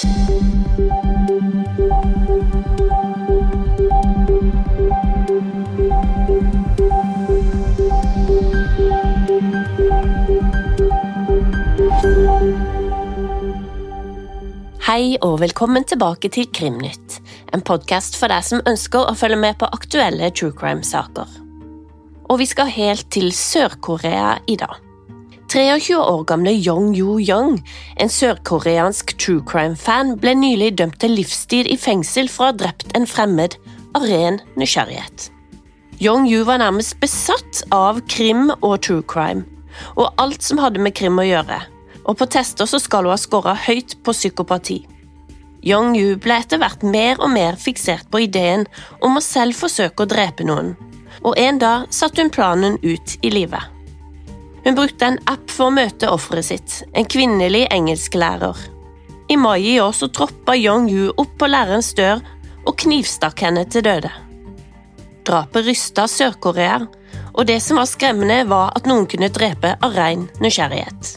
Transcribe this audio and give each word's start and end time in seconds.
Hei 0.00 0.06
og 15.20 15.36
velkommen 15.42 15.84
tilbake 15.84 16.30
til 16.32 16.48
Krimnytt, 16.48 17.20
en 17.52 17.60
podkast 17.60 18.16
for 18.16 18.32
deg 18.32 18.40
som 18.40 18.64
ønsker 18.64 19.04
å 19.04 19.12
følge 19.12 19.36
med 19.36 19.60
på 19.60 19.68
aktuelle 19.68 20.32
true 20.32 20.56
crime-saker. 20.56 21.28
Og 22.24 22.40
vi 22.40 22.48
skal 22.48 22.72
helt 22.72 23.12
til 23.12 23.28
Sør-Korea 23.36 24.38
i 24.48 24.56
dag. 24.56 24.89
23 25.50 25.96
år 25.98 26.22
gamle 26.30 26.52
Yong 26.54 26.92
Yoo 26.94 27.18
Young, 27.18 27.58
en 27.98 28.12
sørkoreansk 28.12 29.16
true 29.18 29.42
crime-fan, 29.46 30.14
ble 30.22 30.36
nylig 30.38 30.76
dømt 30.78 31.00
til 31.02 31.16
livstid 31.18 31.66
i 31.66 31.78
fengsel 31.80 32.30
for 32.30 32.46
å 32.46 32.52
ha 32.52 32.58
drept 32.60 32.94
en 32.94 33.08
fremmed 33.10 33.56
av 33.98 34.06
ren 34.06 34.38
nysgjerrighet. 34.60 35.26
Yong 36.00 36.30
Yoo 36.30 36.46
var 36.46 36.62
nærmest 36.62 37.00
besatt 37.02 37.64
av 37.74 37.98
krim 38.08 38.52
og 38.60 38.78
true 38.86 39.02
crime, 39.02 39.42
og 39.98 40.14
alt 40.22 40.46
som 40.46 40.62
hadde 40.62 40.82
med 40.82 40.94
krim 40.94 41.18
å 41.18 41.26
gjøre 41.26 41.60
og 42.10 42.18
på 42.18 42.28
tester 42.30 42.68
så 42.68 42.80
skal 42.82 43.06
hun 43.06 43.14
ha 43.14 43.18
skåra 43.20 43.56
høyt 43.66 43.98
på 44.04 44.14
psykopati. 44.16 44.80
Young-Yu 45.66 46.16
ble 46.22 46.38
etter 46.40 46.60
hvert 46.60 46.84
mer 46.86 47.20
og 47.20 47.30
mer 47.34 47.58
fiksert 47.60 48.08
på 48.10 48.22
ideen 48.24 48.64
om 49.04 49.18
å 49.18 49.24
selv 49.24 49.58
forsøke 49.60 50.04
å 50.06 50.08
drepe 50.08 50.46
noen, 50.48 50.72
og 51.20 51.36
en 51.38 51.60
dag 51.60 51.90
satte 51.92 52.22
hun 52.22 52.32
planen 52.32 52.78
ut 52.80 53.18
i 53.20 53.32
livet. 53.32 53.79
Hun 54.64 54.76
brukte 54.76 55.06
en 55.06 55.18
app 55.30 55.50
for 55.50 55.70
å 55.70 55.74
møte 55.74 56.10
offeret 56.12 56.48
sitt, 56.50 56.74
en 56.92 57.08
kvinnelig 57.08 57.64
engelsklærer. 57.72 58.58
I 59.30 59.36
mai 59.40 59.60
i 59.62 59.78
år 59.80 59.94
så 59.96 60.10
troppa 60.12 60.56
Young-Yu 60.58 61.14
opp 61.14 61.36
på 61.38 61.48
lærerens 61.48 61.92
dør 61.96 62.20
og 62.66 62.76
knivstakk 62.82 63.44
henne 63.46 63.64
til 63.70 63.84
døde. 63.86 64.10
Drapet 65.24 65.68
rysta 65.68 66.06
Sør-Korea, 66.10 66.80
og 67.32 67.46
det 67.46 67.60
som 67.62 67.78
var 67.78 67.88
skremmende, 67.88 68.42
var 68.50 68.74
at 68.76 68.88
noen 68.90 69.06
kunne 69.08 69.30
drepe 69.32 69.76
av 69.80 69.94
ren 69.96 70.26
nysgjerrighet. 70.42 71.14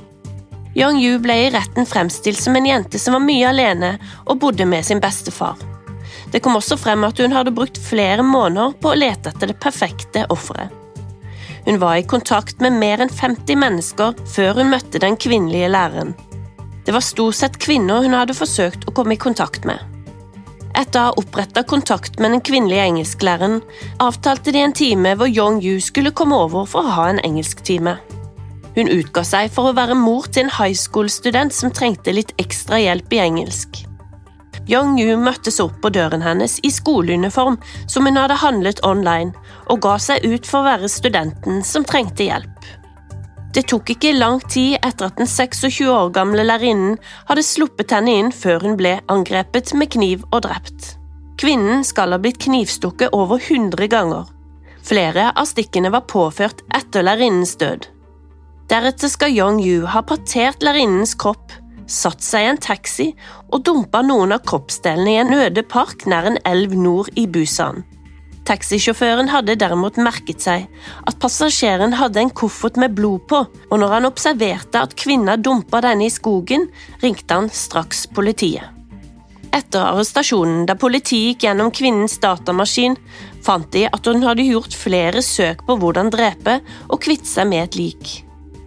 Young 0.78 1.00
Yu 1.02 1.18
ble 1.22 1.36
i 1.44 1.50
retten 1.54 1.86
fremstilt 1.90 2.40
som 2.42 2.56
en 2.58 2.66
jente 2.70 3.02
som 3.02 3.18
var 3.18 3.26
mye 3.26 3.50
alene 3.50 3.96
og 4.26 4.40
bodde 4.42 4.66
med 4.70 4.86
sin 4.86 5.02
bestefar. 5.04 5.58
Det 6.34 6.42
kom 6.42 6.58
også 6.58 6.80
frem 6.82 7.04
at 7.06 7.20
hun 7.22 7.36
hadde 7.36 7.54
brukt 7.54 7.78
flere 7.78 8.26
måneder 8.26 8.74
på 8.82 8.94
å 8.94 8.98
lete 8.98 9.34
etter 9.34 9.52
det 9.52 9.60
perfekte 9.62 10.26
offeret. 10.34 10.83
Hun 11.66 11.80
var 11.80 11.96
i 11.96 12.04
kontakt 12.08 12.60
med 12.62 12.76
mer 12.76 13.04
enn 13.04 13.12
50 13.12 13.60
mennesker 13.60 14.18
før 14.36 14.60
hun 14.60 14.72
møtte 14.74 15.00
den 15.00 15.16
kvinnelige 15.16 15.72
læreren. 15.72 16.14
Det 16.84 16.92
var 16.92 17.06
stort 17.06 17.40
sett 17.40 17.60
kvinner 17.64 18.04
hun 18.04 18.16
hadde 18.18 18.36
forsøkt 18.36 18.88
å 18.88 18.94
komme 18.96 19.16
i 19.16 19.22
kontakt 19.22 19.68
med. 19.68 19.80
Etter 20.74 21.00
å 21.00 21.06
ha 21.06 21.22
oppretta 21.22 21.64
kontakt 21.70 22.18
med 22.20 22.34
den 22.34 22.42
kvinnelige 22.44 22.88
engelsklæreren, 22.90 23.62
avtalte 24.04 24.52
de 24.52 24.64
en 24.66 24.76
time 24.76 25.14
hvor 25.20 25.30
Yong-Yu 25.30 25.78
skulle 25.86 26.16
komme 26.18 26.36
over 26.48 26.66
for 26.68 26.84
å 26.84 26.96
ha 26.98 27.08
en 27.12 27.22
engelsktime. 27.24 27.96
Hun 28.74 28.90
utga 28.90 29.22
seg 29.28 29.54
for 29.54 29.70
å 29.70 29.78
være 29.78 29.96
mor 29.96 30.28
til 30.34 30.48
en 30.48 30.56
high 30.58 30.76
school-student 30.76 31.54
som 31.54 31.72
trengte 31.72 32.16
litt 32.16 32.34
ekstra 32.42 32.82
hjelp 32.82 33.14
i 33.14 33.22
engelsk. 33.22 33.84
Young 34.70 34.96
Yu 34.96 35.18
møttes 35.20 35.60
opp 35.60 35.76
på 35.84 35.92
døren 35.92 36.24
hennes 36.24 36.56
i 36.64 36.72
skoleuniform 36.72 37.58
som 37.92 38.08
hun 38.08 38.20
hadde 38.20 38.40
handlet 38.40 38.80
online, 38.88 39.34
og 39.68 39.82
ga 39.84 39.98
seg 40.00 40.24
ut 40.24 40.48
for 40.48 40.62
å 40.62 40.70
være 40.70 40.92
studenten 40.92 41.60
som 41.68 41.84
trengte 41.88 42.30
hjelp. 42.30 42.70
Det 43.54 43.68
tok 43.70 43.92
ikke 43.94 44.16
lang 44.16 44.40
tid 44.50 44.80
etter 44.80 45.12
at 45.12 45.20
den 45.20 45.30
26 45.30 45.84
år 45.92 46.10
gamle 46.16 46.46
lærerinnen 46.48 46.96
hadde 47.28 47.46
sluppet 47.46 47.92
henne 47.94 48.16
inn 48.18 48.32
før 48.34 48.64
hun 48.66 48.78
ble 48.80 48.96
angrepet 49.14 49.76
med 49.78 49.92
kniv 49.94 50.24
og 50.32 50.46
drept. 50.48 50.96
Kvinnen 51.38 51.84
skal 51.86 52.16
ha 52.16 52.22
blitt 52.22 52.40
knivstukket 52.42 53.14
over 53.14 53.42
100 53.42 53.90
ganger. 53.92 54.32
Flere 54.84 55.30
av 55.36 55.46
stikkene 55.50 55.92
var 55.94 56.08
påført 56.10 56.64
etter 56.74 57.06
lærerinnens 57.06 57.54
død. 57.60 57.86
Deretter 58.72 59.12
skal 59.12 59.36
Young-Yu 59.36 59.86
ha 59.92 60.02
partert 60.08 60.64
lærerinnens 60.66 61.14
kropp, 61.20 61.52
satt 61.94 62.26
seg 62.26 62.46
i 62.46 62.52
en 62.52 62.62
taxi 62.62 63.12
og 63.54 63.64
dumpa 63.68 64.02
noen 64.06 64.36
av 64.36 64.44
kroppsdelene 64.50 65.14
i 65.14 65.20
en 65.22 65.34
øde 65.38 65.64
park 65.70 66.08
nær 66.10 66.30
en 66.30 66.40
elv 66.50 66.76
nord 66.78 67.12
i 67.20 67.28
Busan. 67.30 67.84
Taxisjåføren 68.44 69.30
hadde 69.32 69.56
derimot 69.56 69.96
merket 70.04 70.44
seg 70.44 70.66
at 71.08 71.20
passasjeren 71.24 71.96
hadde 71.96 72.20
en 72.20 72.34
koffert 72.36 72.76
med 72.82 72.96
blod 72.98 73.24
på, 73.32 73.40
og 73.48 73.80
når 73.80 73.94
han 73.96 74.08
observerte 74.10 74.82
at 74.84 74.96
kvinna 75.00 75.38
dumpa 75.40 75.80
denne 75.86 76.10
i 76.10 76.12
skogen, 76.12 76.68
ringte 77.04 77.38
han 77.40 77.48
straks 77.54 78.04
politiet. 78.12 78.68
Etter 79.54 79.86
arrestasjonen, 79.86 80.66
da 80.66 80.76
politiet 80.80 81.36
gikk 81.36 81.46
gjennom 81.46 81.70
kvinnens 81.72 82.18
datamaskin, 82.20 82.98
fant 83.46 83.70
de 83.72 83.86
at 83.86 84.10
hun 84.10 84.26
hadde 84.26 84.48
gjort 84.48 84.76
flere 84.76 85.22
søk 85.24 85.62
på 85.68 85.78
hvordan 85.80 86.10
drepe 86.12 86.58
og 86.90 87.02
kvitte 87.06 87.30
seg 87.30 87.48
med 87.52 87.68
et 87.68 87.78
lik. 87.80 88.14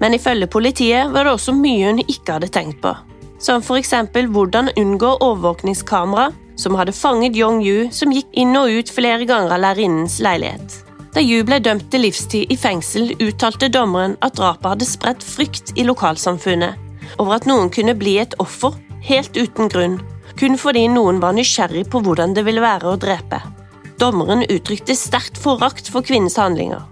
Men 0.00 0.15
ifølge 0.15 0.48
politiet 0.53 1.10
var 1.12 1.26
det 1.26 1.34
også 1.34 1.56
mye 1.56 1.91
hun 1.91 2.04
ikke 2.06 2.36
hadde 2.36 2.53
tenkt 2.54 2.81
på, 2.84 2.94
som 3.38 3.62
eksempel 3.76 4.28
hvordan 4.32 4.72
unngå 4.76 5.16
overvåkningskamera 5.20 6.32
som 6.56 6.74
hadde 6.74 6.92
fanget 6.92 7.36
Yong-Yu, 7.36 7.91
som 7.92 8.12
gikk 8.12 8.28
inn 8.32 8.56
og 8.56 8.72
ut 8.72 8.91
flere 8.91 9.26
ganger 9.28 9.52
av 9.56 9.60
lærerinnens 9.60 10.19
leilighet. 10.24 10.82
Da 11.16 11.22
Yu 11.24 11.44
ble 11.48 11.60
dømt 11.60 11.86
til 11.92 12.04
livstid 12.04 12.50
i 12.52 12.56
fengsel, 12.60 13.14
uttalte 13.20 13.70
dommeren 13.72 14.16
at 14.24 14.36
drapet 14.36 14.69
hadde 14.72 14.88
spredt 14.88 15.24
frykt 15.24 15.72
i 15.76 15.84
lokalsamfunnet 15.88 16.82
over 17.22 17.38
at 17.38 17.47
noen 17.48 17.70
kunne 17.72 17.94
bli 17.97 18.19
et 18.20 18.34
offer 18.42 18.74
helt 19.06 19.36
uten 19.38 19.70
grunn, 19.72 20.00
kun 20.36 20.58
fordi 20.60 20.86
noen 20.92 21.20
var 21.22 21.36
nysgjerrig 21.36 21.86
på 21.92 22.03
hvordan 22.04 22.34
det 22.36 22.44
ville 22.44 22.64
være 22.64 22.91
å 22.91 22.98
drepe. 23.00 23.41
Dommeren 24.00 24.44
uttrykte 24.53 24.97
sterkt 24.98 25.38
forakt 25.41 25.88
for 25.88 26.04
kvinnens 26.04 26.36
handlinger. 26.36 26.82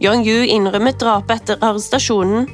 Young-Yu 0.00 0.46
innrømmet 0.52 1.00
drapet 1.00 1.42
etter 1.42 1.60
arrestasjonen 1.64 2.48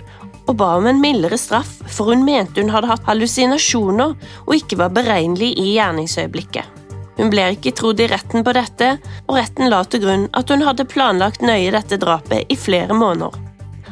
og 0.48 0.56
ba 0.60 0.72
om 0.78 0.88
en 0.90 1.00
mildere 1.02 1.38
straff, 1.38 1.78
for 1.86 2.12
hun 2.12 2.24
mente 2.26 2.62
hun 2.62 2.72
hadde 2.72 2.90
hatt 2.90 3.06
hallusinasjoner 3.06 4.14
og 4.46 4.54
ikke 4.56 4.80
var 4.80 4.94
beregnelig 4.94 5.52
i 5.60 5.72
gjerningsøyeblikket. 5.76 6.78
Hun 7.18 7.30
ble 7.32 7.50
ikke 7.54 7.74
trodd 7.76 8.00
i 8.00 8.08
retten 8.10 8.44
på 8.44 8.54
dette, 8.56 8.96
og 9.28 9.36
retten 9.36 9.70
la 9.70 9.82
til 9.84 10.02
grunn 10.02 10.28
at 10.38 10.50
hun 10.50 10.64
hadde 10.66 10.88
planlagt 10.88 11.44
nøye 11.44 11.72
dette 11.74 12.00
drapet 12.00 12.48
i 12.50 12.58
flere 12.58 12.96
måneder. 12.96 13.36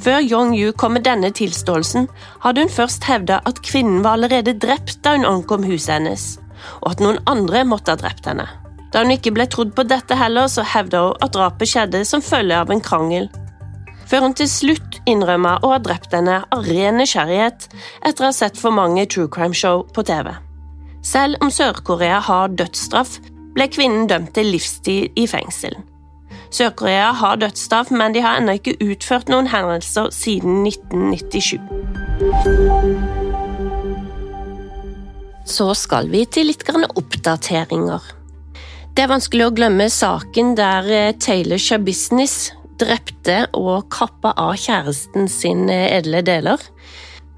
Før 0.00 0.22
Yong-Yu 0.24 0.72
kom 0.80 0.94
med 0.96 1.04
denne 1.04 1.28
tilståelsen, 1.36 2.08
hadde 2.40 2.64
hun 2.64 2.72
først 2.72 3.04
hevda 3.04 3.42
at 3.48 3.60
kvinnen 3.66 4.00
var 4.04 4.16
allerede 4.16 4.56
drept 4.56 5.02
da 5.04 5.12
hun 5.18 5.28
ankom 5.28 5.66
huset 5.68 5.98
hennes, 5.98 6.24
og 6.80 6.94
at 6.94 7.04
noen 7.04 7.20
andre 7.28 7.66
måtte 7.68 7.92
ha 7.92 8.00
drept 8.00 8.30
henne. 8.30 8.48
Da 8.90 9.04
hun 9.04 9.12
ikke 9.14 9.34
ble 9.36 9.44
trodd 9.46 9.74
på 9.76 9.84
dette 9.86 10.16
heller, 10.16 10.48
så 10.48 10.64
hevda 10.66 11.04
hun 11.04 11.20
at 11.22 11.36
drapet 11.36 11.70
skjedde 11.70 12.00
som 12.08 12.24
følge 12.24 12.56
av 12.56 12.72
en 12.72 12.80
krangel. 12.82 13.28
Før 14.10 14.24
hun 14.26 14.32
til 14.34 14.48
slutt 14.50 14.96
innrømma 15.06 15.60
å 15.62 15.68
ha 15.70 15.78
drept 15.82 16.14
henne 16.16 16.40
av 16.50 16.64
ren 16.66 16.98
nysgjerrighet 16.98 17.68
etter 18.08 18.24
å 18.24 18.30
ha 18.30 18.34
sett 18.34 18.58
for 18.58 18.74
mange 18.74 19.04
true 19.06 19.30
crime-show 19.30 19.84
på 19.94 20.02
TV. 20.08 20.32
Selv 21.06 21.38
om 21.44 21.52
Sør-Korea 21.54 22.18
har 22.26 22.50
dødsstraff, 22.58 23.20
ble 23.54 23.68
kvinnen 23.70 24.10
dømt 24.10 24.34
til 24.34 24.50
livstid 24.50 25.14
i 25.14 25.28
fengsel. 25.30 25.78
Sør-Korea 26.50 27.12
har 27.14 27.38
dødsstraff, 27.38 27.94
men 27.94 28.10
de 28.14 28.24
har 28.26 28.40
ennå 28.40 28.58
ikke 28.58 28.74
utført 28.82 29.30
noen 29.30 29.46
hendelser 29.52 30.10
siden 30.14 30.66
1997. 30.66 31.62
Så 35.46 35.70
skal 35.78 36.10
vi 36.10 36.26
til 36.26 36.50
litt 36.50 36.66
oppdateringer. 36.66 38.02
Det 38.90 39.06
er 39.06 39.14
vanskelig 39.14 39.46
å 39.46 39.54
glemme 39.54 39.86
saken 39.86 40.56
der 40.58 40.90
eh, 40.90 41.12
Taylor 41.14 41.58
Shabusiness 41.62 42.50
drepte 42.80 43.44
og 43.56 43.88
kappa 43.92 44.32
av 44.40 44.56
kjæresten 44.60 45.28
sin 45.30 45.68
eh, 45.72 45.88
edle 45.98 46.24
deler. 46.26 46.60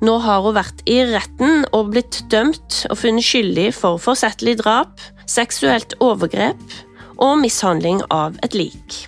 Nå 0.03 0.16
har 0.25 0.42
hun 0.42 0.56
vært 0.56 0.82
i 0.91 0.98
retten 1.06 1.66
og 1.70 1.92
blitt 1.92 2.25
dømt 2.32 2.82
og 2.91 2.98
funnet 2.98 3.26
skyldig 3.26 3.69
for 3.76 4.03
forsettlig 4.03 4.56
drap, 4.62 4.98
seksuelt 5.30 5.94
overgrep 6.03 6.62
og 7.22 7.39
mishandling 7.42 8.03
av 8.10 8.39
et 8.42 8.56
lik. 8.59 9.04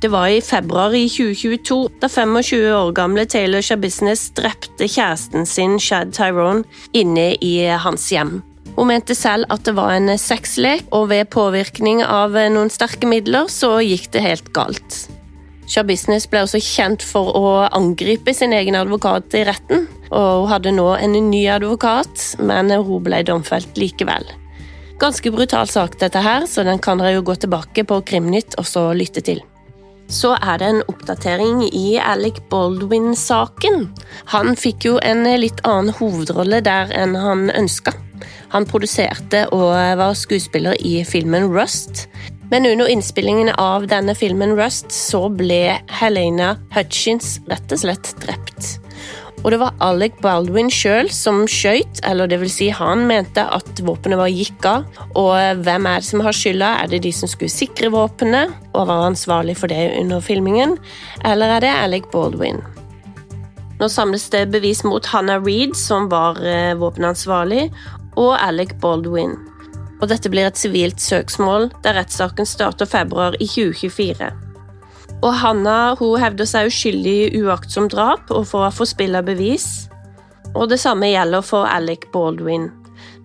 Det 0.00 0.10
var 0.12 0.28
i 0.28 0.42
februar 0.44 0.92
i 0.96 1.06
2022 1.08 1.78
da 2.02 2.08
25 2.12 2.66
år 2.76 2.92
gamle 2.96 3.24
Taylor 3.28 3.64
Shabisnes 3.64 4.28
drepte 4.36 4.88
kjæresten 4.88 5.48
sin 5.48 5.78
Shad 5.80 6.12
Tyrone 6.16 6.64
inne 6.96 7.32
i 7.40 7.54
hans 7.80 8.10
hjem. 8.12 8.38
Hun 8.76 8.90
mente 8.90 9.16
selv 9.16 9.48
at 9.52 9.64
det 9.64 9.72
var 9.78 9.94
en 9.96 10.12
sexlek, 10.20 10.84
og 10.92 11.08
ved 11.12 11.30
påvirkning 11.32 12.02
av 12.04 12.36
noen 12.52 12.72
sterke 12.72 13.08
midler 13.08 13.48
så 13.52 13.78
gikk 13.80 14.10
det 14.12 14.24
helt 14.26 14.52
galt. 14.56 15.06
Shah 15.66 15.82
Business 15.86 16.28
ble 16.30 16.44
også 16.46 16.60
kjent 16.62 17.02
for 17.02 17.34
å 17.34 17.46
angripe 17.74 18.34
sin 18.34 18.54
egen 18.54 18.78
advokat 18.78 19.34
i 19.34 19.42
retten, 19.48 19.88
og 20.12 20.44
hun 20.44 20.50
hadde 20.52 20.74
nå 20.76 20.86
en 20.94 21.16
ny 21.30 21.42
advokat, 21.50 22.22
men 22.38 22.70
hun 22.70 23.02
ble 23.02 23.24
domfelt 23.26 23.78
likevel. 23.80 24.28
Ganske 25.02 25.28
brutal 25.34 25.68
sak, 25.68 25.98
dette 26.00 26.22
her, 26.22 26.46
så 26.48 26.62
den 26.64 26.78
kan 26.80 27.02
dere 27.02 27.18
jo 27.18 27.26
gå 27.26 27.34
tilbake 27.42 27.84
på 27.84 28.00
Krimnytt 28.08 28.56
og 28.56 28.68
så 28.70 28.88
lytte 28.96 29.20
til. 29.26 29.42
Så 30.06 30.36
er 30.38 30.60
det 30.62 30.68
en 30.70 30.84
oppdatering 30.86 31.64
i 31.66 31.98
Alec 31.98 32.38
Baldwin-saken. 32.50 33.88
Han 34.30 34.54
fikk 34.56 34.86
jo 34.86 34.94
en 35.02 35.26
litt 35.42 35.58
annen 35.66 35.90
hovedrolle 35.98 36.62
der 36.62 36.94
enn 36.94 37.18
han 37.18 37.50
ønska. 37.50 37.92
Han 38.54 38.68
produserte 38.70 39.42
og 39.52 39.74
var 39.74 40.14
skuespiller 40.16 40.78
i 40.78 41.00
filmen 41.04 41.50
Rust. 41.50 42.06
Men 42.50 42.66
under 42.66 42.88
innspillingen 42.88 43.50
av 43.58 43.86
denne 43.90 44.14
filmen 44.14 44.54
Rust 44.58 44.92
så 44.94 45.26
ble 45.34 45.78
Helena 46.00 46.54
Hutchins 46.74 47.40
rett 47.50 47.72
og 47.74 47.82
slett 47.82 48.12
drept. 48.22 48.76
Og 49.42 49.52
det 49.52 49.58
var 49.60 49.74
Alec 49.84 50.16
Baldwin 50.22 50.70
sjøl 50.72 51.10
som 51.12 51.44
skøyt, 51.50 52.00
eller 52.06 52.30
det 52.30 52.38
vil 52.40 52.50
si 52.50 52.66
han 52.74 53.04
mente 53.06 53.44
at 53.44 53.82
våpenet 53.84 54.18
var 54.18 54.32
gikk 54.32 54.66
av. 54.66 54.86
Og 55.18 55.62
hvem 55.66 55.86
er 55.86 56.02
det 56.02 56.08
som 56.08 56.22
har 56.24 56.34
skylda? 56.34 56.70
Er 56.82 56.90
det 56.90 57.04
de 57.04 57.12
som 57.14 57.30
skulle 57.30 57.52
sikre 57.52 57.92
våpenet 57.94 58.54
og 58.72 58.88
var 58.88 59.06
ansvarlig 59.10 59.58
for 59.60 59.70
det 59.70 59.92
under 60.00 60.24
filmingen, 60.24 60.74
eller 61.26 61.58
er 61.58 61.66
det 61.66 61.74
Alec 61.74 62.10
Baldwin? 62.14 62.62
Nå 63.76 63.90
samles 63.92 64.24
det 64.32 64.46
bevis 64.54 64.80
mot 64.86 65.04
Hannah 65.12 65.42
Reed, 65.44 65.76
som 65.76 66.08
var 66.10 66.40
eh, 66.40 66.72
våpenansvarlig, 66.80 67.68
og 68.16 68.32
Alec 68.40 68.72
Baldwin. 68.80 69.36
Og 70.00 70.10
dette 70.10 70.30
blir 70.32 70.48
et 70.48 70.58
sivilt 70.60 71.00
søksmål, 71.00 71.70
der 71.84 71.96
rettssaken 72.00 72.48
starter 72.48 72.88
februar 72.88 73.36
i 73.40 73.48
2024. 73.48 74.30
Og 75.24 75.32
Hanna 75.40 75.94
hun 76.00 76.20
hevder 76.20 76.48
seg 76.48 76.70
uskyldig 76.70 77.16
i 77.30 77.42
uaktsomt 77.44 77.94
drap 77.94 78.28
og 78.34 78.44
for 78.50 78.66
å 78.66 78.74
forspille 78.74 79.22
bevis. 79.24 79.88
Og 80.54 80.68
det 80.72 80.80
samme 80.82 81.08
gjelder 81.08 81.44
for 81.44 81.68
Alec 81.68 82.10
Baldwin. 82.12 82.68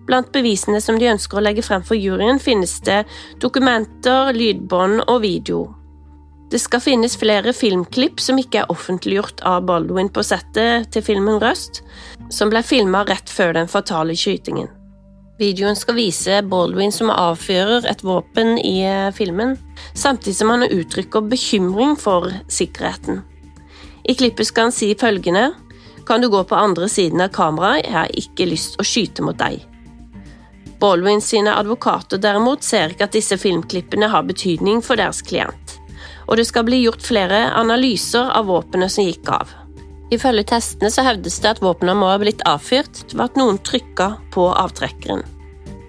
Blant 0.08 0.32
bevisene 0.34 0.80
som 0.82 0.98
de 0.98 1.10
ønsker 1.12 1.38
å 1.38 1.44
legge 1.44 1.62
frem 1.62 1.84
for 1.86 1.98
juryen, 1.98 2.40
finnes 2.42 2.74
det 2.86 3.04
dokumenter, 3.44 4.32
lydbånd 4.34 5.04
og 5.06 5.22
video. 5.22 5.62
Det 6.52 6.60
skal 6.60 6.82
finnes 6.84 7.14
flere 7.16 7.54
filmklipp 7.56 8.20
som 8.20 8.36
ikke 8.40 8.64
er 8.64 8.72
offentliggjort 8.72 9.40
av 9.48 9.62
Baldwin 9.68 10.10
på 10.12 10.24
settet 10.26 10.90
til 10.92 11.06
filmen 11.06 11.40
Røst, 11.40 11.80
som 12.28 12.52
ble 12.52 12.60
filma 12.66 13.06
rett 13.08 13.30
før 13.32 13.54
den 13.56 13.70
fatale 13.72 14.16
skytingen. 14.18 14.68
Videoen 15.40 15.76
skal 15.76 15.96
vise 15.96 16.42
Baldwin 16.46 16.92
som 16.92 17.10
avfyrer 17.10 17.88
et 17.90 18.04
våpen 18.04 18.58
i 18.58 18.82
eh, 18.84 19.10
filmen, 19.16 19.56
samtidig 19.94 20.36
som 20.36 20.52
han 20.52 20.66
uttrykker 20.68 21.24
bekymring 21.30 21.96
for 21.98 22.28
sikkerheten. 22.52 23.22
I 24.04 24.14
klippet 24.18 24.50
skal 24.50 24.68
han 24.68 24.74
si 24.74 24.92
følgende 24.98 25.52
Kan 26.06 26.20
du 26.20 26.28
gå 26.28 26.44
på 26.44 26.58
andre 26.58 26.88
siden 26.90 27.20
av 27.22 27.30
kameraet, 27.30 27.86
jeg 27.86 27.94
har 27.94 28.16
ikke 28.18 28.48
lyst 28.50 28.80
å 28.80 28.86
skyte 28.86 29.22
mot 29.22 29.38
deg. 29.38 29.60
Baldwin 30.82 31.22
sine 31.22 31.54
advokater 31.54 32.18
derimot 32.18 32.66
ser 32.66 32.90
ikke 32.90 33.06
at 33.06 33.14
disse 33.14 33.38
filmklippene 33.38 34.10
har 34.10 34.26
betydning 34.26 34.82
for 34.82 34.98
deres 34.98 35.22
klient 35.22 35.78
og 36.26 36.38
det 36.38 36.46
skal 36.48 36.66
bli 36.66 36.82
gjort 36.84 37.02
flere 37.04 37.44
analyser 37.58 38.30
av 38.32 38.48
våpenet 38.50 38.92
som 38.92 39.06
gikk 39.06 39.28
av. 39.32 39.50
Ifølge 40.12 40.44
testene 40.52 40.90
så 40.92 41.04
hevdes 41.06 41.38
det 41.40 41.54
at 41.54 41.62
våpenet 41.64 41.96
må 41.96 42.10
ha 42.10 42.18
blitt 42.20 42.42
avfyrt 42.48 43.14
ved 43.14 43.24
at 43.24 43.38
noen 43.40 43.60
trykka 43.64 44.10
på 44.34 44.48
avtrekkeren. 44.52 45.24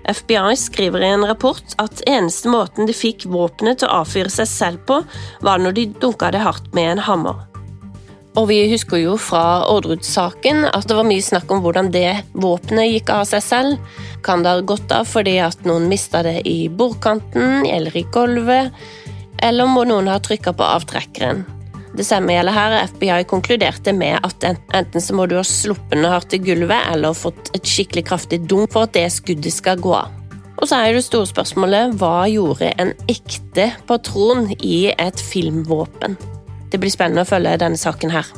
FBI 0.04 0.56
skriver 0.60 1.04
i 1.04 1.14
en 1.16 1.24
rapport 1.28 1.76
at 1.80 2.04
eneste 2.10 2.52
måten 2.52 2.88
de 2.88 2.96
fikk 2.96 3.26
våpenet 3.32 3.80
til 3.80 3.88
å 3.88 4.02
avfyre 4.04 4.32
seg 4.32 4.50
selv 4.52 4.84
på, 4.88 5.00
var 5.44 5.62
når 5.64 5.78
de 5.78 5.86
dunka 6.02 6.32
det 6.36 6.44
hardt 6.44 6.72
med 6.76 6.96
en 6.96 7.04
hammer. 7.08 7.44
Og 8.40 8.48
vi 8.50 8.58
husker 8.72 8.98
jo 8.98 9.14
fra 9.22 9.62
Orderud-saken 9.70 10.66
at 10.72 10.88
det 10.90 10.98
var 10.98 11.08
mye 11.08 11.24
snakk 11.24 11.52
om 11.54 11.62
hvordan 11.64 11.92
det 11.94 12.24
våpenet 12.34 12.90
gikk 12.90 13.14
av 13.14 13.28
seg 13.30 13.46
selv. 13.46 13.96
Kan 14.26 14.44
det 14.44 14.56
ha 14.56 14.66
gått 14.66 14.92
av 14.92 15.06
fordi 15.08 15.38
at 15.44 15.64
noen 15.68 15.86
mista 15.92 16.24
det 16.26 16.40
i 16.50 16.66
bordkanten 16.68 17.68
eller 17.70 17.96
i 17.96 18.08
gulvet? 18.12 18.74
eller 19.44 19.68
må 19.68 19.84
noen 19.88 20.08
ha 20.12 20.20
trykka 20.24 20.56
på 20.56 20.66
avtrekkeren. 20.78 21.44
Det 21.94 22.06
samme 22.08 22.34
gjelder 22.34 22.56
her. 22.56 22.76
FBI 22.90 23.24
konkluderte 23.30 23.94
med 23.94 24.18
at 24.26 24.46
enten 24.50 25.02
så 25.02 25.14
må 25.14 25.28
du 25.30 25.36
ha 25.38 25.46
sluppet 25.46 25.94
den 25.94 26.10
hardt 26.10 26.34
i 26.34 26.42
gulvet, 26.42 26.90
eller 26.90 27.14
fått 27.18 27.52
et 27.54 27.70
skikkelig 27.70 28.08
kraftig 28.10 28.42
dunk 28.50 28.74
for 28.74 28.88
at 28.88 28.96
det 28.98 29.06
skuddet 29.14 29.54
skal 29.54 29.82
gå 29.82 29.94
av. 29.98 30.14
Og 30.58 30.70
så 30.70 30.80
er 30.80 30.96
det 30.96 31.04
store 31.06 31.28
spørsmålet 31.30 31.98
hva 32.00 32.24
gjorde 32.32 32.72
en 32.82 32.94
ekte 33.12 33.68
patron 33.90 34.48
i 34.60 34.94
et 34.96 35.22
filmvåpen? 35.22 36.18
Det 36.72 36.80
blir 36.82 36.94
spennende 36.94 37.26
å 37.26 37.30
følge 37.30 37.60
denne 37.62 37.78
saken 37.78 38.14
her. 38.14 38.30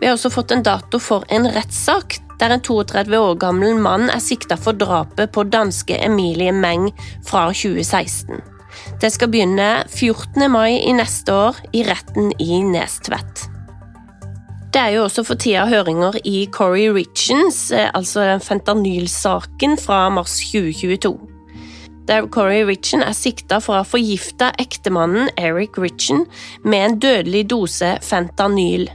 Vi 0.00 0.08
har 0.08 0.16
også 0.16 0.30
fått 0.32 0.54
en 0.54 0.64
dato 0.64 1.00
for 1.02 1.26
en 1.28 1.48
rettssak 1.52 2.16
der 2.40 2.54
en 2.54 2.62
32 2.64 3.18
år 3.20 3.34
gammel 3.42 3.76
mann 3.76 4.08
er 4.08 4.22
sikta 4.24 4.56
for 4.56 4.78
drapet 4.78 5.32
på 5.34 5.44
danske 5.52 5.98
Emilie 6.00 6.54
Meng 6.56 6.88
fra 7.28 7.50
2016. 7.52 8.40
Det 9.00 9.10
skal 9.12 9.30
begynne 9.32 9.70
14. 9.88 10.46
mai 10.52 10.80
i 10.82 10.92
neste 10.96 11.32
år 11.34 11.58
i 11.72 11.84
retten 11.88 12.32
i 12.38 12.60
Nestvedt. 12.66 13.48
Det 14.70 14.78
er 14.78 14.94
jo 14.94 15.06
også 15.08 15.24
for 15.26 15.40
tida 15.40 15.64
høringer 15.66 16.20
i 16.22 16.44
Corey 16.54 16.92
Richens, 16.94 17.72
eh, 17.74 17.90
altså 17.90 18.38
fentanylsaken 18.44 19.74
fra 19.80 20.04
mars 20.14 20.36
2022. 20.52 21.16
Der 22.10 22.26
Corey 22.26 22.62
Richen 22.66 23.02
er 23.02 23.14
sikta 23.14 23.60
for 23.62 23.74
å 23.74 23.80
ha 23.82 23.86
forgifta 23.86 24.52
ektemannen 24.62 25.28
Eric 25.38 25.78
Richen 25.78 26.24
med 26.64 26.84
en 26.84 26.96
dødelig 27.02 27.44
dose 27.52 27.96
fentanyl. 28.02 28.88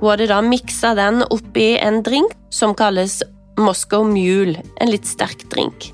Hun 0.00 0.10
hadde 0.10 0.28
da 0.30 0.40
miksa 0.42 0.92
den 0.98 1.22
oppi 1.26 1.72
en 1.78 2.02
drink 2.06 2.34
som 2.54 2.74
kalles 2.78 3.20
Moscow 3.60 4.04
Mule, 4.08 4.62
en 4.80 4.90
litt 4.90 5.08
sterk 5.08 5.44
drink. 5.52 5.90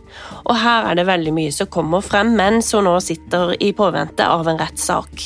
Og 0.47 0.57
her 0.59 0.87
er 0.89 0.99
det 0.99 1.09
veldig 1.09 1.35
mye 1.35 1.55
som 1.55 1.71
kommer 1.73 2.05
frem 2.05 2.35
mens 2.39 2.71
hun 2.75 2.87
nå 2.87 2.95
sitter 3.05 3.55
i 3.63 3.73
påvente 3.77 4.27
av 4.27 4.49
en 4.49 4.61
rettssak. 4.61 5.25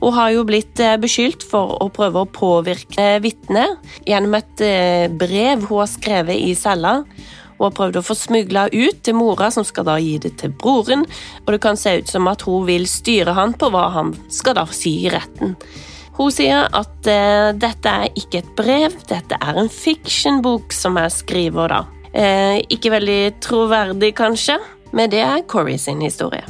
Hun 0.00 0.16
har 0.16 0.30
jo 0.32 0.46
blitt 0.48 0.80
eh, 0.80 0.96
beskyldt 1.00 1.44
for 1.44 1.76
å 1.84 1.90
prøve 1.92 2.22
å 2.22 2.30
påvirke 2.32 3.18
vitner 3.20 3.76
gjennom 4.08 4.38
et 4.38 4.64
eh, 4.64 5.12
brev 5.12 5.66
hun 5.68 5.82
har 5.82 5.90
skrevet 5.92 6.40
i 6.40 6.54
cella. 6.56 7.02
Hun 7.58 7.66
har 7.66 7.76
prøvd 7.76 8.00
å 8.00 8.04
få 8.06 8.16
smugla 8.16 8.64
ut 8.72 9.02
til 9.04 9.18
mora, 9.18 9.50
som 9.52 9.66
skal 9.68 9.84
da 9.90 9.98
gi 10.00 10.16
det 10.24 10.38
til 10.40 10.54
broren, 10.56 11.04
og 11.44 11.52
det 11.52 11.60
kan 11.60 11.76
se 11.76 11.98
ut 12.00 12.08
som 12.08 12.30
at 12.32 12.46
hun 12.48 12.64
vil 12.64 12.88
styre 12.88 13.36
han 13.36 13.52
på 13.52 13.68
hva 13.74 13.90
han 13.92 14.14
skal 14.32 14.56
da 14.56 14.64
si 14.72 15.02
i 15.04 15.12
retten. 15.12 15.58
Hun 16.18 16.32
sier 16.34 16.66
at 16.66 17.08
uh, 17.08 17.50
dette 17.56 17.94
er 18.04 18.18
ikke 18.18 18.42
et 18.42 18.52
brev, 18.58 18.96
dette 19.08 19.38
er 19.40 19.60
en 19.60 19.70
fiction-bok 19.72 20.74
som 20.74 20.98
jeg 21.00 21.16
skriver, 21.16 21.72
da. 21.72 21.82
Uh, 22.10 22.58
ikke 22.72 22.92
veldig 22.96 23.20
troverdig, 23.44 24.14
kanskje, 24.18 24.58
men 24.96 25.12
det 25.12 25.22
er 25.22 25.46
Corey 25.50 25.78
sin 25.78 26.02
historie. 26.02 26.44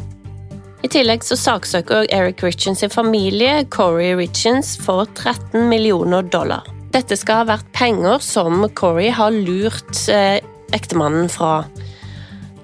I 0.80 0.88
tillegg 0.88 1.24
så 1.26 1.36
saksøker 1.36 2.06
Eric 2.08 2.40
Richens 2.44 2.80
sin 2.80 2.92
familie 2.92 3.66
Corey 3.68 4.14
Richens 4.16 4.78
for 4.80 5.04
13 5.12 5.68
millioner 5.68 6.24
dollar. 6.24 6.64
Dette 6.90 7.18
skal 7.20 7.42
ha 7.42 7.50
vært 7.52 7.68
penger 7.76 8.22
som 8.24 8.64
Corey 8.74 9.12
har 9.14 9.34
lurt 9.34 10.08
eh, 10.10 10.40
ektemannen 10.74 11.28
fra. 11.30 11.66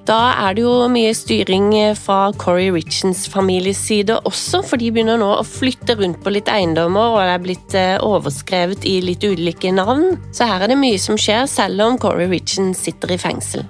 Da 0.07 0.17
er 0.39 0.55
det 0.55 0.63
jo 0.63 0.73
mye 0.87 1.11
styring 1.19 1.73
fra 1.99 2.29
Corey 2.39 2.69
Richens 2.71 3.25
families 3.27 3.81
side 3.89 4.15
også, 4.29 4.61
for 4.63 4.79
de 4.79 4.93
begynner 4.95 5.19
nå 5.19 5.33
å 5.35 5.47
flytte 5.47 5.97
rundt 5.99 6.21
på 6.23 6.31
litt 6.31 6.47
eiendommer, 6.47 7.17
og 7.17 7.25
det 7.25 7.33
er 7.33 7.43
blitt 7.43 7.75
eh, 7.75 7.97
overskrevet 8.07 8.87
i 8.87 9.01
litt 9.03 9.27
ulike 9.27 9.73
navn. 9.75 10.13
Så 10.31 10.47
her 10.47 10.63
er 10.63 10.71
det 10.71 10.79
mye 10.79 11.01
som 11.03 11.19
skjer, 11.19 11.49
selv 11.51 11.83
om 11.83 11.99
Corey 11.99 12.31
Richen 12.31 12.71
sitter 12.79 13.17
i 13.17 13.19
fengsel. 13.19 13.67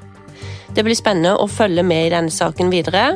Det 0.77 0.85
blir 0.85 0.99
spennende 0.99 1.39
å 1.41 1.49
følge 1.49 1.87
med 1.87 2.11
i 2.11 2.13
denne 2.13 2.35
saken 2.35 2.69
videre. 2.75 3.15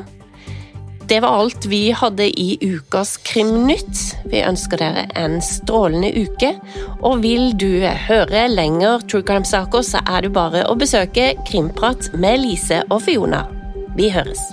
Det 1.10 1.20
var 1.20 1.28
alt 1.28 1.66
vi 1.66 1.90
hadde 1.90 2.28
i 2.40 2.58
ukas 2.62 3.16
Krimnytt. 3.26 3.98
Vi 4.30 4.44
ønsker 4.46 4.78
dere 4.78 5.02
en 5.18 5.40
strålende 5.42 6.12
uke. 6.14 6.52
Og 7.02 7.24
vil 7.24 7.50
du 7.58 7.82
høre 7.82 8.44
lenger 8.46 9.02
True 9.10 9.26
Crime-saker, 9.26 9.82
så 9.82 10.04
er 10.06 10.22
det 10.22 10.30
bare 10.38 10.62
å 10.70 10.78
besøke 10.78 11.32
Krimprat 11.50 12.12
med 12.14 12.44
Lise 12.44 12.84
og 12.94 13.02
Fiona. 13.08 13.42
Vi 13.98 14.12
høres. 14.14 14.52